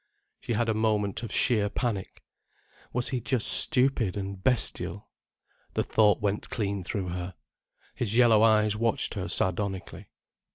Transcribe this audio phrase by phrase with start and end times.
[0.39, 2.23] She had a moment of sheer panic.
[2.91, 5.11] Was he just stupid and bestial?
[5.75, 7.35] The thought went clean through her.
[7.93, 10.09] His yellow eyes watched her sardonically.